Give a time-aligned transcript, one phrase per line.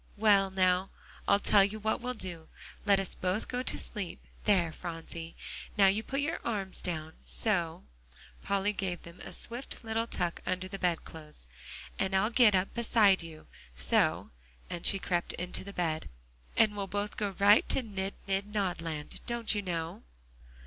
[0.17, 0.89] Well, now,
[1.27, 2.47] I'll tell you what we'll do.
[2.87, 4.19] Let us both go to sleep.
[4.45, 5.35] There, Phronsie,
[5.77, 7.83] now you put your arms down, so"
[8.41, 11.47] Polly gave them a swift little tuck under the bed clothes
[11.99, 13.45] "and I'll get up beside you,
[13.75, 14.31] so"
[14.71, 16.09] and she crept on to the bed
[16.57, 20.01] "and we'll both go right to 'nid nid nodland,' don't you know?"